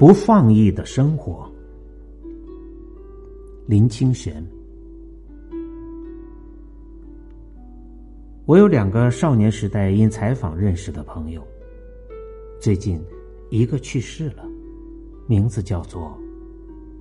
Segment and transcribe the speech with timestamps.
[0.00, 1.46] 不放逸的生活。
[3.66, 4.42] 林清玄，
[8.46, 11.46] 我有两个少年时代因采访认识的朋友，
[12.58, 12.98] 最近
[13.50, 14.42] 一个去世了，
[15.26, 16.18] 名字叫做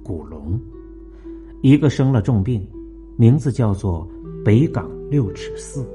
[0.04, 0.60] 古龙；
[1.62, 2.68] 一个生了重病，
[3.16, 4.06] 名字叫做
[4.44, 5.88] 北港六尺寺。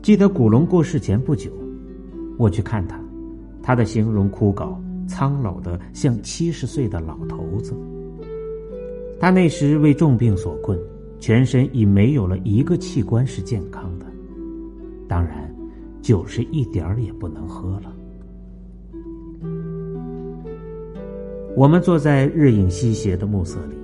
[0.00, 1.50] 记得古龙过世前不久，
[2.38, 3.03] 我去看他，
[3.64, 4.76] 他的形容枯槁。
[5.06, 7.74] 苍老的像七十岁的老头子。
[9.20, 10.78] 他那时为重病所困，
[11.20, 14.06] 全身已没有了一个器官是健康的，
[15.06, 15.54] 当然，
[16.00, 17.94] 酒是一点儿也不能喝了。
[21.54, 23.76] 我们坐在日影西斜的暮色里，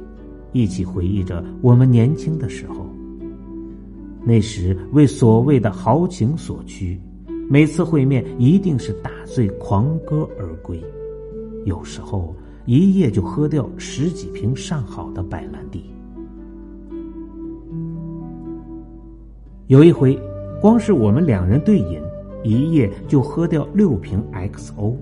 [0.53, 2.87] 一起回忆着我们年轻的时候。
[4.25, 6.99] 那时为所谓的豪情所驱，
[7.53, 10.81] 每次会面一定是打醉狂歌而归。
[11.65, 12.33] 有时候
[12.65, 15.91] 一夜就喝掉十几瓶上好的白兰地。
[19.67, 20.17] 有一回，
[20.61, 22.01] 光是我们两人对饮，
[22.45, 24.95] 一夜就喝掉六瓶 XO，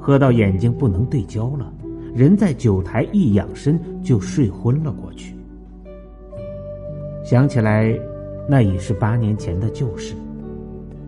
[0.00, 1.70] 喝到眼睛不能对焦了，
[2.14, 5.34] 人在酒台一仰身就睡昏了过去。
[7.22, 7.94] 想起来，
[8.48, 10.14] 那已是八年前的旧事。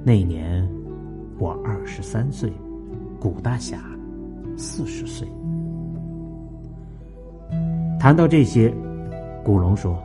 [0.04, 0.68] 那年
[1.38, 2.52] 我二十三岁，
[3.20, 3.78] 古大侠。
[4.56, 5.28] 四十岁，
[7.98, 8.70] 谈到这些，
[9.42, 9.98] 古龙说：“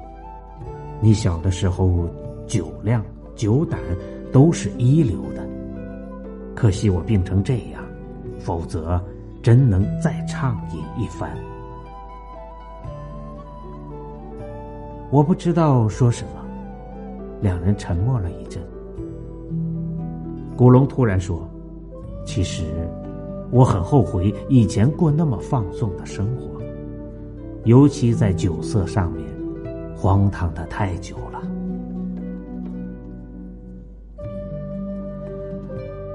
[1.01, 2.07] 你小的时候
[2.47, 3.03] 酒量、
[3.35, 3.77] 酒胆
[4.31, 5.45] 都是一流的，
[6.55, 7.83] 可惜我病成这样，
[8.39, 9.03] 否则
[9.43, 11.37] 真能再畅饮一番。”
[15.11, 16.45] 我不知道说什么，
[17.41, 18.63] 两人沉默了一阵。
[20.55, 21.47] 古龙突然说
[22.25, 22.63] ：“其实。”
[23.51, 26.59] 我很后悔以前过那么放纵的生活，
[27.63, 29.23] 尤其在酒色上面，
[29.95, 31.41] 荒唐的太久了。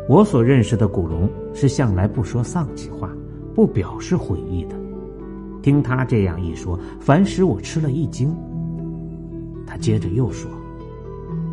[0.09, 3.09] 我所认识的古龙是向来不说丧气话、
[3.55, 4.75] 不表示悔意的。
[5.63, 8.37] 听他这样一说，反使我吃了一惊。
[9.65, 10.51] 他接着又说：“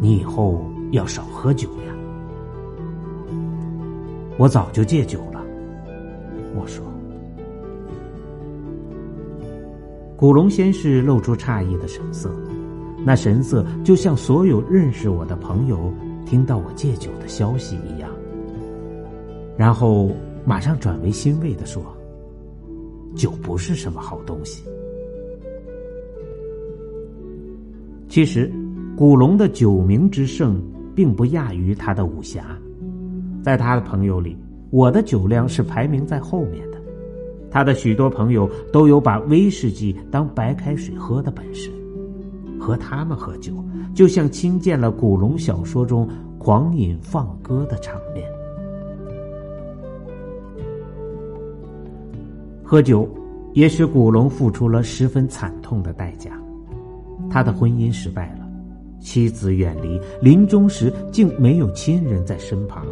[0.02, 1.94] 你以后要少喝酒呀。”
[4.38, 5.44] 我早就戒酒了。
[6.56, 6.86] 我说
[10.16, 12.32] ：“古龙先是露出诧异的神色，
[13.06, 15.92] 那神色就像所有认识我的朋友
[16.26, 18.10] 听到我戒酒的消息一样。
[19.58, 20.12] 然后
[20.46, 21.84] 马上转为欣慰的说
[23.16, 24.64] ：‘酒不是什么好东西。’
[28.10, 28.52] 其实，
[28.96, 30.60] 古龙的酒名之盛，
[30.96, 32.57] 并不亚于他的武侠，
[33.48, 34.36] 在他的朋友里。”
[34.70, 36.78] 我的酒量是排名在后面的，
[37.50, 41.72] 他的许多朋友都有把威士忌当白开水喝的本事，
[42.60, 43.54] 和他们喝酒，
[43.96, 46.06] 就像亲见了古龙小说中
[46.38, 48.30] 狂饮放歌的场面。
[52.62, 53.10] 喝酒
[53.54, 56.38] 也使古龙付出了十分惨痛的代价，
[57.30, 58.46] 他的婚姻失败了，
[59.00, 62.86] 妻子远离，临终时竟没有亲人在身旁。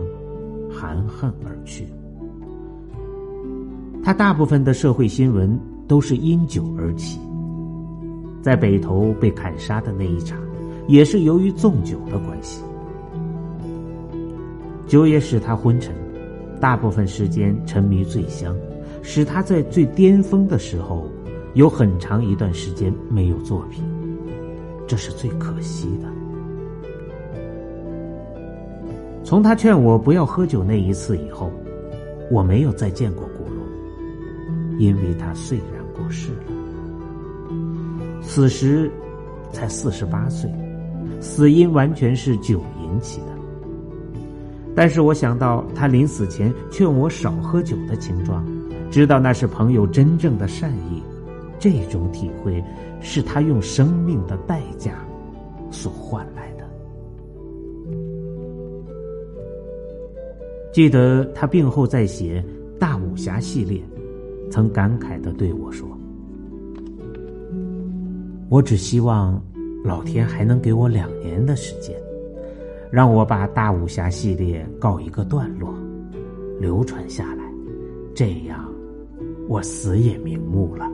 [0.75, 1.87] 含恨而去。
[4.03, 7.19] 他大部分的社会新闻都是因酒而起。
[8.41, 10.37] 在北头被砍杀的那一场，
[10.87, 12.61] 也是由于纵酒的关系。
[14.85, 15.95] 酒也使他昏沉，
[16.59, 18.55] 大部分时间沉迷醉香，
[19.01, 21.07] 使他在最巅峰的时候，
[21.55, 23.83] 有很长一段时间没有作品，
[24.85, 26.07] 这是最可惜的。
[29.25, 31.51] 从他劝我不要喝酒那一次以后，
[32.29, 33.65] 我没有再见过古龙，
[34.77, 36.53] 因为他虽然过世了，
[38.21, 38.91] 此时
[39.51, 40.47] 才四十八岁，
[41.19, 43.25] 死因完全是酒引起的。
[44.75, 48.45] 但是我想到他临死前劝我少喝酒的情状，
[48.91, 51.01] 知道那是朋友真正的善意，
[51.57, 52.63] 这种体会
[53.01, 54.91] 是他用生命的代价
[55.71, 56.54] 所换来的。
[60.75, 62.43] 记得他病后在写
[62.77, 63.81] 《大武侠》系列，
[64.51, 65.87] 曾感慨的对我说
[68.51, 69.41] ：“我只希望
[69.85, 71.95] 老天还能给我两年的时间，
[72.91, 75.73] 让我把《大武侠》系列告一个段落，
[76.59, 77.45] 流传下来，
[78.13, 78.69] 这样
[79.47, 80.91] 我死也瞑目了。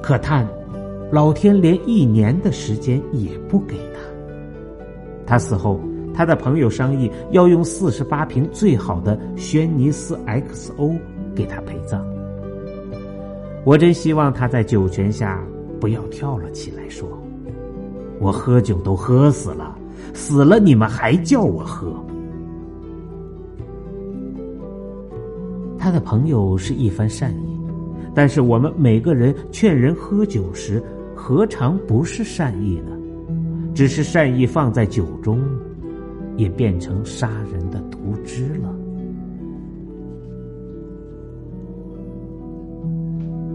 [0.00, 0.46] 可叹，
[1.10, 4.00] 老天连一年的时间也不给他。
[5.26, 5.80] 他死后。”
[6.16, 10.98] 他的朋友商议要用四十八瓶最好的轩尼斯 XO
[11.34, 12.02] 给他陪葬。
[13.64, 15.44] 我真希望他在酒泉下
[15.78, 17.06] 不要跳了起来，说
[18.18, 19.76] ：“我喝酒都喝死了，
[20.14, 21.92] 死了你们还叫我喝。”
[25.78, 27.60] 他的朋友是一番善意，
[28.14, 30.82] 但是我们每个人劝人喝酒时，
[31.14, 32.96] 何尝不是善意呢？
[33.74, 35.38] 只是善意放在酒中，
[36.36, 38.74] 也变成杀人的毒汁了。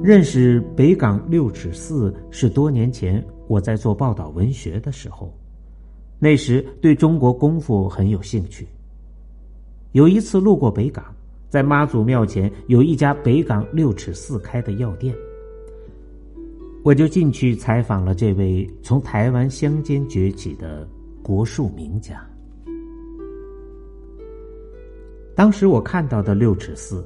[0.04, 5.34] 认识北港六尺寺是多年前我在做报道文学的时候，
[6.20, 8.68] 那时对中国功夫很有兴趣。
[9.92, 11.04] 有一次路过北港。
[11.50, 15.14] 在妈祖庙前有一家北港六尺寺开的药店，
[16.82, 20.88] 我就进去采访了这位从台湾乡间崛起的
[21.22, 22.26] 国术名家。
[25.36, 27.04] 当时我看到的六尺四，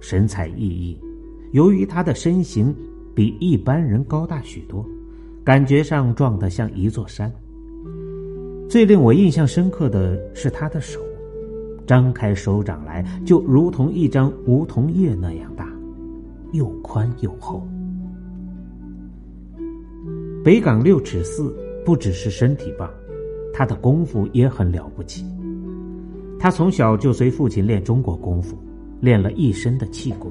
[0.00, 0.96] 神采奕奕，
[1.52, 2.74] 由于他的身形
[3.14, 4.84] 比一般人高大许多，
[5.44, 7.32] 感觉上壮得像一座山。
[8.68, 11.00] 最令我印象深刻的是他的手。
[11.86, 15.66] 张开手掌来，就如同一张梧桐叶那样大，
[16.52, 17.66] 又宽又厚。
[20.44, 22.90] 北港六尺四不只是身体棒，
[23.54, 25.24] 他的功夫也很了不起。
[26.38, 28.56] 他从小就随父亲练中国功夫，
[29.00, 30.30] 练了一身的气功，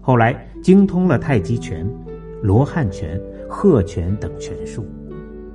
[0.00, 1.88] 后来精通了太极拳、
[2.42, 4.84] 罗汉拳、鹤拳等拳术。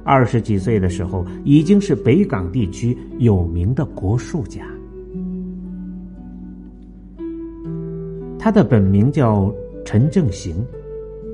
[0.05, 4.65] 二十几岁的时候，已经是北港地区有名的国术家。
[8.39, 9.53] 他的本名叫
[9.83, 10.55] 陈正行，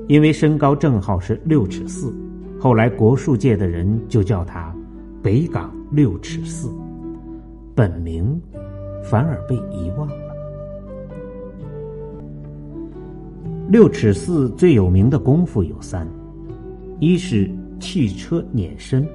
[0.08, 2.12] 因为身高正好是六尺四，
[2.58, 4.74] 后来国术界的人就叫他
[5.22, 6.68] 北港六尺四，
[7.76, 8.40] 本名
[9.04, 10.34] 反而被遗忘了。
[13.68, 16.08] 六尺四最有名的功夫有三，
[17.00, 19.06] 一是汽车碾身，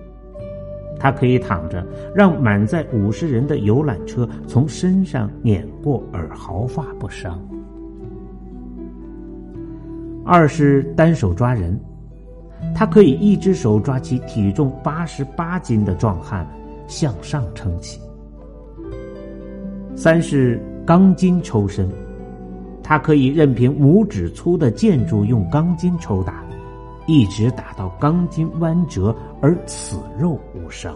[0.99, 7.41] 他可以躺着让满载五十人的游览车从身上碾过而毫发不伤。
[10.23, 11.79] 二是单手抓人，
[12.75, 16.47] 他可以一只手抓起体重八十八斤的壮汉
[16.85, 17.99] 向上撑起。
[19.95, 21.87] 三是钢筋抽身，
[22.81, 26.43] 他可以任凭拇指粗的建筑用钢筋抽打，
[27.05, 30.95] 一直打到钢筋弯折而此肉无伤。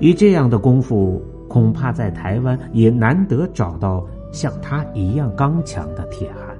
[0.00, 6.56] 以这样的功夫，恐怕在台湾也难得找到像他一样刚强的铁汉。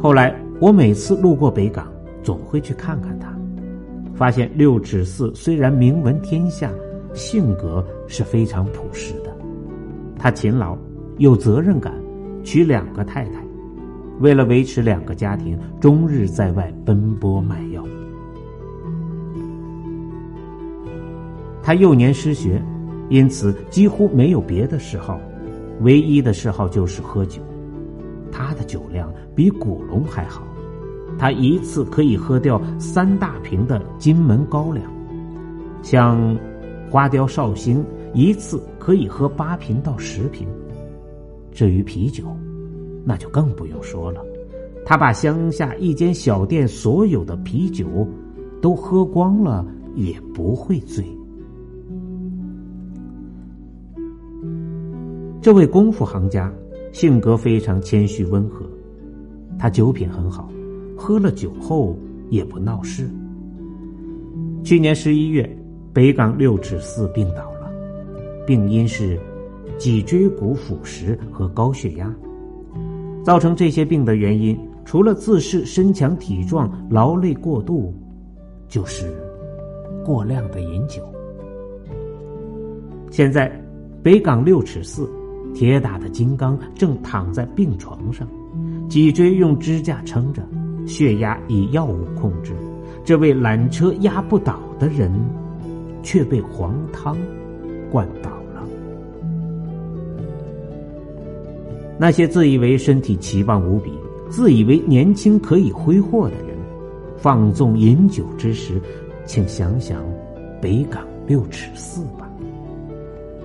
[0.00, 1.86] 后来，我每次路过北港，
[2.22, 3.35] 总会去看看他，
[4.16, 6.72] 发现六尺四虽然名闻天下，
[7.12, 9.30] 性格是非常朴实的。
[10.18, 10.76] 他勤劳，
[11.18, 11.92] 有责任感，
[12.42, 13.44] 娶两个太太，
[14.20, 17.84] 为了维持两个家庭，终日在外奔波卖药。
[21.62, 22.62] 他幼年失学，
[23.10, 25.20] 因此几乎没有别的嗜好，
[25.80, 27.42] 唯一的嗜好就是喝酒。
[28.32, 30.45] 他的酒量比古龙还好，
[31.18, 34.84] 他一次可以喝掉三大瓶的金门高粱，
[35.82, 36.38] 像
[36.90, 40.46] 花雕绍兴一次可以喝八瓶到十瓶。
[41.52, 42.24] 至于啤酒，
[43.04, 44.20] 那就更不用说了，
[44.84, 47.86] 他把乡下一间小店所有的啤酒
[48.60, 51.04] 都喝光了也不会醉。
[55.40, 56.52] 这位功夫行家。
[56.92, 58.64] 性格非常谦虚温和，
[59.58, 60.48] 他酒品很好，
[60.96, 61.96] 喝了酒后
[62.30, 63.08] 也不闹事。
[64.64, 65.48] 去年十一月，
[65.92, 67.70] 北港六尺四病倒了，
[68.46, 69.18] 病因是
[69.78, 72.12] 脊椎骨腐蚀和高血压。
[73.22, 77.94] 造成这些病的原因，除了自恃身强体壮、劳累过度，
[78.66, 79.14] 就是
[80.04, 81.02] 过量的饮酒。
[83.10, 83.52] 现在，
[84.02, 85.08] 北港六尺四。
[85.54, 88.28] 铁打的金刚正躺在病床上，
[88.90, 90.42] 脊椎用支架撑着，
[90.86, 92.54] 血压以药物控制。
[93.04, 95.12] 这位缆车压不倒的人，
[96.02, 97.16] 却被黄汤
[97.90, 98.66] 灌倒了。
[101.98, 103.92] 那些自以为身体奇棒无比、
[104.30, 106.56] 自以为年轻可以挥霍的人，
[107.16, 108.80] 放纵饮酒之时，
[109.24, 110.04] 请想想
[110.60, 112.30] 北港六尺四吧。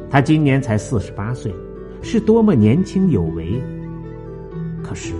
[0.10, 1.53] 他今年才四十八岁。
[2.03, 3.62] 是多么年轻有为，
[4.81, 5.13] 可是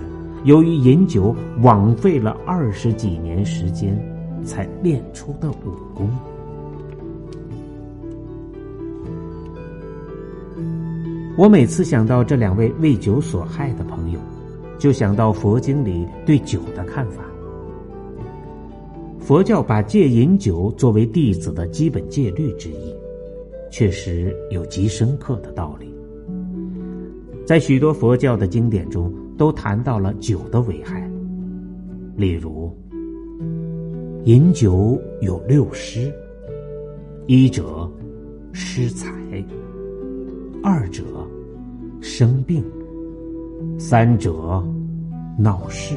[0.44, 3.96] 由于饮酒枉费了二十几年时间，
[4.44, 6.10] 才练出的武功。
[11.36, 14.18] 我每次想到这两位为酒所害的朋友，
[14.78, 17.22] 就想到佛经里对酒的看法。
[19.20, 22.94] 佛教把戒饮酒作为弟子的基本戒律之一，
[23.70, 25.94] 确实有极深刻的道理。
[27.46, 31.10] 在许多佛教的经典中，都谈到了酒的危害。
[32.14, 32.72] 例如，
[34.22, 36.14] 饮酒有六失：
[37.26, 37.90] 一者
[38.52, 39.10] 失财。
[40.62, 41.02] 二者
[42.00, 42.62] 生病，
[43.76, 44.64] 三者
[45.36, 45.96] 闹事，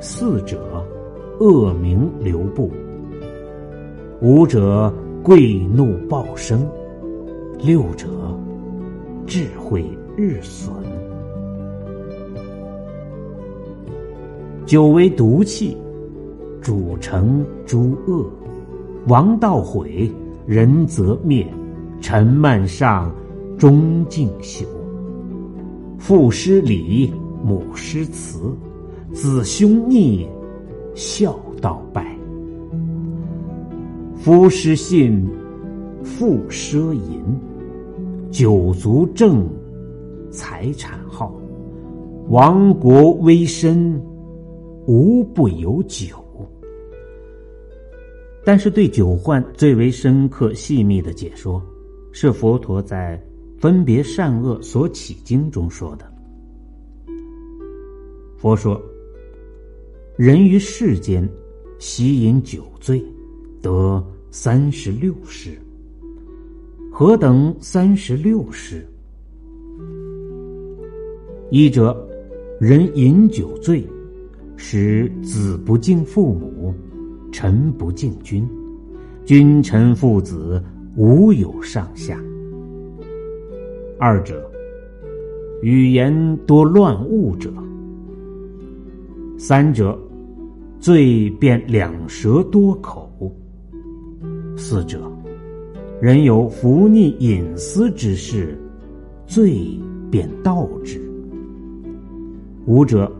[0.00, 0.82] 四者
[1.40, 2.70] 恶名留步，
[4.22, 4.90] 五者
[5.22, 6.66] 贵怒暴生，
[7.58, 8.08] 六者
[9.26, 9.84] 智慧
[10.16, 10.72] 日损。
[14.70, 15.76] 酒为毒气，
[16.62, 18.24] 主成诸恶，
[19.08, 20.08] 王道毁，
[20.46, 21.44] 人则灭，
[22.00, 23.12] 臣慢上。
[23.58, 24.64] 终敬朽，
[25.98, 27.12] 父失礼，
[27.44, 28.56] 母失慈，
[29.12, 30.28] 子兄逆，
[30.94, 32.16] 孝道败。
[34.14, 35.28] 夫失信，
[36.04, 37.20] 父奢淫，
[38.30, 39.44] 酒足正，
[40.30, 41.34] 财产耗，
[42.28, 44.00] 亡国危身，
[44.86, 46.16] 无不有酒。
[48.44, 51.62] 但是，对酒患最为深刻细密的解说，
[52.12, 53.22] 是佛陀在。
[53.58, 56.10] 分别善恶所起经中说的，
[58.38, 58.80] 佛说：
[60.16, 61.28] 人于世间，
[61.78, 63.04] 喜饮酒醉，
[63.60, 65.58] 得三十六世。
[66.90, 68.88] 何等三十六世？
[71.50, 71.94] 一者，
[72.58, 73.86] 人饮酒醉，
[74.62, 76.74] 使子不敬父母，
[77.32, 78.46] 臣不敬君，
[79.24, 80.62] 君臣父子
[80.96, 82.20] 无有上下。
[83.98, 84.38] 二者，
[85.62, 87.48] 语言多乱误者；
[89.38, 89.98] 三者，
[90.78, 93.08] 罪变两舌多口；
[94.58, 95.10] 四者，
[96.02, 98.58] 人有伏逆隐私之事，
[99.26, 100.98] 罪便道之；
[102.66, 103.10] 五者，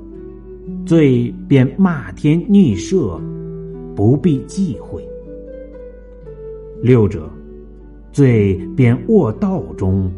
[0.84, 3.20] 罪便骂天逆社，
[3.94, 5.00] 不必忌讳；
[6.82, 7.28] 六者，
[8.12, 10.10] 罪便卧道中。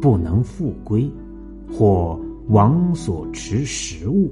[0.00, 1.10] 不能复归，
[1.72, 4.30] 或亡所持食物。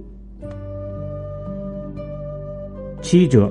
[3.01, 3.51] 七者，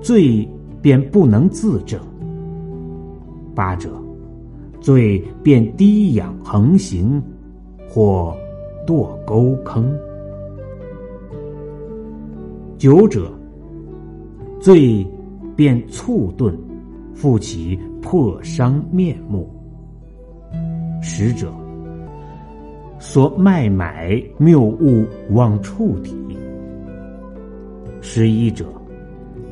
[0.00, 0.48] 罪
[0.82, 2.00] 便不能自证。
[3.54, 3.88] 八者，
[4.80, 7.22] 罪便低仰横行，
[7.88, 8.36] 或
[8.84, 9.96] 堕沟坑。
[12.78, 13.28] 九者，
[14.60, 15.04] 罪
[15.56, 16.56] 便促顿，
[17.12, 19.52] 复其破伤面目。
[21.02, 21.52] 十者，
[23.00, 26.14] 所卖买谬误往触体；
[28.00, 28.64] 十一者，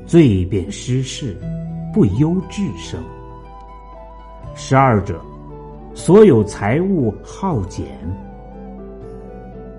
[0.06, 1.36] 罪变失事，
[1.92, 3.00] 不忧智生；
[4.54, 5.20] 十二者，
[5.94, 7.86] 所有财物耗减；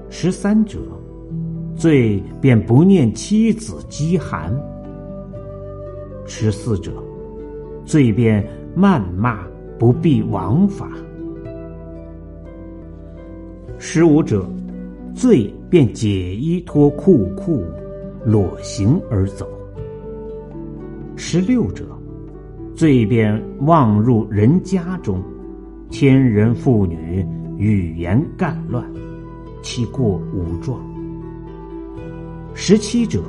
[0.09, 0.79] 十三者，
[1.77, 4.51] 罪便不念妻子饥寒；
[6.25, 6.91] 十四者，
[7.85, 8.43] 罪便
[8.75, 9.45] 谩骂
[9.77, 10.89] 不必王法。
[13.77, 14.43] 十五者，
[15.13, 17.63] 罪便解衣脱裤裤，
[18.25, 19.47] 裸行而走。
[21.15, 21.85] 十六者，
[22.73, 25.21] 罪便妄入人家中，
[25.91, 27.23] 千人妇女
[27.55, 28.83] 语言干乱，
[29.61, 30.86] 其过无状。
[32.59, 33.21] 十七者，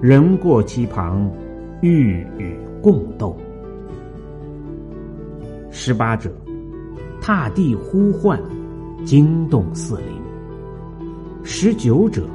[0.00, 1.28] 人过其旁，
[1.82, 3.36] 欲与共斗。
[5.72, 6.30] 十八者，
[7.20, 8.40] 踏地呼唤。
[9.04, 10.06] 惊动四邻。
[11.42, 12.28] 十九者，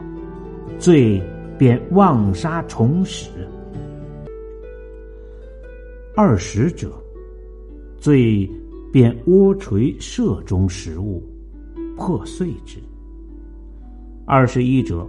[0.78, 1.22] 罪
[1.58, 3.30] 便妄杀重始；
[6.16, 6.92] 二十者，
[7.98, 8.50] 罪
[8.92, 11.24] 便窝垂射中食物，
[11.98, 12.80] 破碎之；
[14.26, 15.06] 二十一者，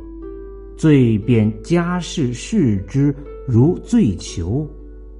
[0.76, 3.14] 罪便家事视之
[3.46, 4.68] 如醉囚，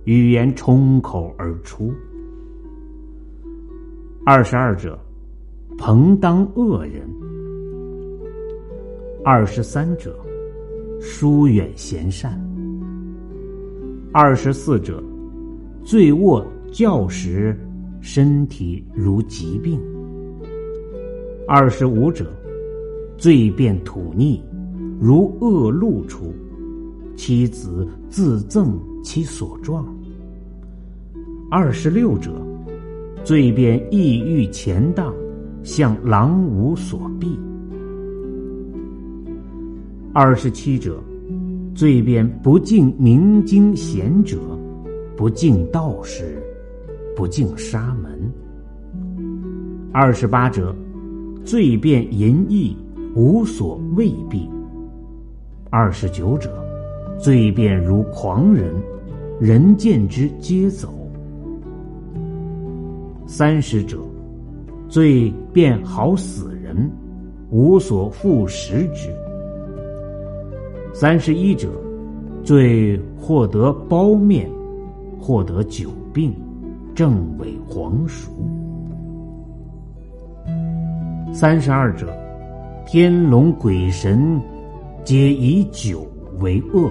[0.04, 1.92] 语言冲口而出；
[4.24, 4.98] 二十二者。
[5.76, 7.02] 朋当恶人，
[9.24, 10.16] 二十三者，
[11.00, 12.30] 疏远贤善；
[14.12, 15.02] 二十四者，
[15.82, 17.58] 醉卧教时，
[18.00, 19.80] 身体如疾病；
[21.48, 22.32] 二十五者，
[23.18, 24.40] 醉变土逆，
[25.00, 26.32] 如恶露出；
[27.16, 29.86] 妻子自赠其所状。
[31.50, 32.32] 二十六者，
[33.22, 35.14] 罪便意欲前当，
[35.62, 37.38] 向狼无所避。
[40.12, 41.02] 二十七者，
[41.74, 44.38] 罪便不敬明经贤者，
[45.16, 46.42] 不敬道士，
[47.16, 48.32] 不敬沙门。
[49.92, 50.74] 二十八者，
[51.44, 52.76] 罪便淫逸，
[53.14, 54.48] 无所畏避。
[55.76, 56.48] 二十九者，
[57.18, 58.72] 罪便如狂人，
[59.40, 60.88] 人见之皆走。
[63.26, 63.98] 三十者，
[64.88, 66.88] 罪便好死人，
[67.50, 69.12] 无所复食之。
[70.92, 71.68] 三十一者，
[72.44, 74.48] 罪获得包面，
[75.18, 76.32] 获得久病，
[76.94, 78.30] 正为黄熟。
[81.32, 82.16] 三十二者，
[82.86, 84.40] 天龙鬼神
[85.04, 86.06] 皆以酒
[86.40, 86.90] 为恶。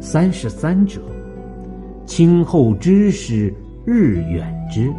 [0.00, 1.00] 三十三者，
[2.04, 3.52] 亲厚之师
[3.86, 4.92] 日远之。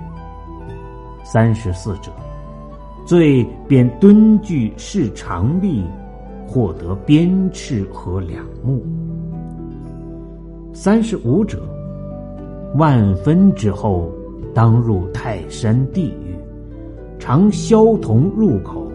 [1.24, 2.12] 三十四者，
[3.06, 5.84] 罪便敦具视常力，
[6.48, 8.84] 获得鞭笞和两目。
[10.74, 11.62] 三十五者，
[12.78, 14.12] 万分之后，
[14.56, 16.36] 当入泰山地狱。
[17.20, 18.90] 常消童入口，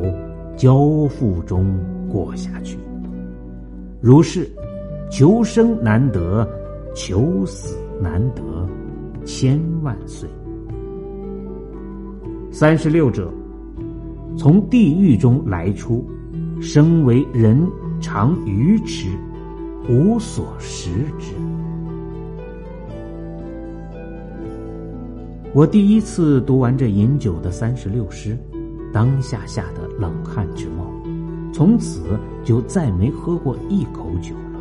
[0.57, 1.73] 交付中
[2.13, 2.77] 过下去。
[4.01, 4.47] 如是，
[5.11, 6.47] 求生难得，
[6.95, 8.69] 求死难得，
[9.25, 10.29] 千万岁。
[12.51, 13.33] 三十六者，
[14.37, 16.05] 从地狱中来出，
[16.61, 17.67] 生为人，
[18.01, 19.09] 常愚痴，
[19.89, 21.33] 无所食之。
[25.55, 28.37] 我第一次读完这饮酒的三十六诗，
[28.93, 30.82] 当下吓得冷汗直冒，
[31.53, 34.61] 从此就再没喝过一口酒了。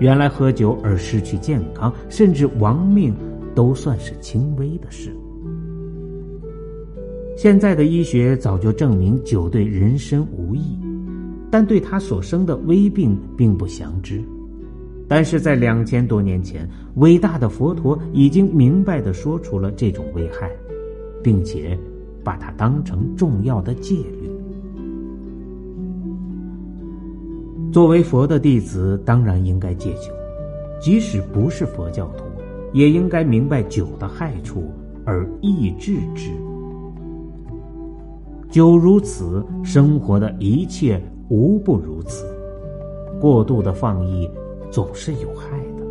[0.00, 3.14] 原来喝酒而失去健康，甚至亡命，
[3.54, 5.14] 都算是轻微的事。
[7.36, 10.78] 现在的医学早就证明酒对人身无益，
[11.50, 14.22] 但对他所生的危病并不详知。
[15.08, 20.50] 但是在两千多年前，伟大的佛陀已经明白的说出了这种危害，
[21.22, 21.78] 并且
[22.24, 24.30] 把它当成重要的戒律。
[27.72, 30.12] 作为佛的弟子，当然应该戒酒，
[30.80, 32.24] 即使不是佛教徒，
[32.72, 34.64] 也应该明白酒的害处
[35.04, 36.30] 而抑制之。
[38.50, 42.24] 酒如此，生活的一切无不如此。
[43.20, 44.28] 过度的放逸。
[44.68, 45.86] 总是有害的。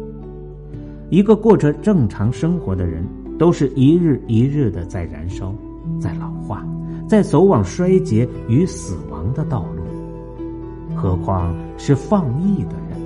[1.10, 3.04] 一个过着正常生活的人，
[3.40, 5.56] 都是一日一日的在燃烧，
[6.00, 6.64] 在老化，
[7.08, 9.82] 在走往衰竭与死亡的道路。
[10.94, 13.00] 何况是放逸的人？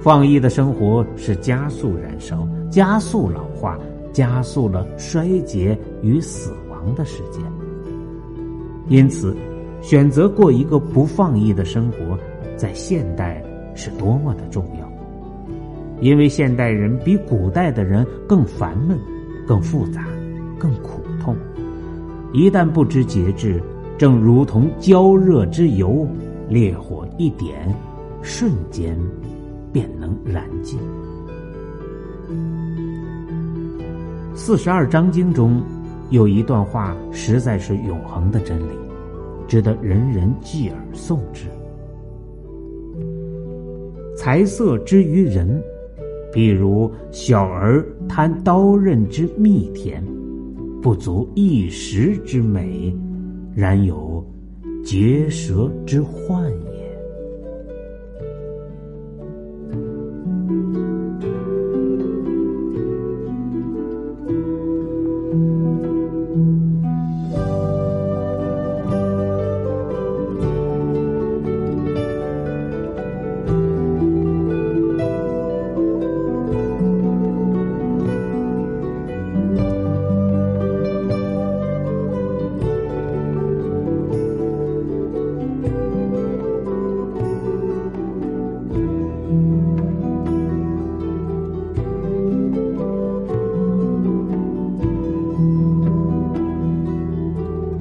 [0.00, 3.78] 放逸的生活是加速燃烧、加速老化、
[4.12, 7.42] 加速了衰竭与死亡的时间。
[8.88, 9.36] 因此，
[9.80, 12.18] 选择过一个不放逸的生活，
[12.56, 13.42] 在现代。
[13.74, 14.86] 是多么的重要，
[16.02, 18.98] 因为现代人比古代的人更烦闷、
[19.46, 20.04] 更复杂、
[20.58, 21.34] 更苦痛。
[22.34, 23.62] 一旦不知节制，
[23.96, 26.06] 正如同焦热之油，
[26.52, 27.74] 烈火一点，
[28.20, 28.94] 瞬间
[29.72, 30.78] 便能燃尽。
[34.34, 35.62] 四十二章经中
[36.10, 38.74] 有一段话，实在是永恒的真理，
[39.48, 41.46] 值得人人记而诵之。
[44.14, 45.58] 财色之于人，
[46.34, 50.04] 比如小儿贪刀刃之蜜甜，
[50.82, 52.94] 不足一时之美，
[53.54, 54.11] 然有
[54.82, 56.71] 结舌之患也。